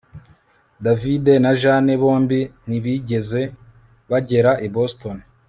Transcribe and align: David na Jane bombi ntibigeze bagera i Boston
David 0.85 1.25
na 1.43 1.51
Jane 1.61 1.93
bombi 2.01 2.39
ntibigeze 2.67 3.41
bagera 4.09 4.51
i 4.65 4.67
Boston 4.75 5.17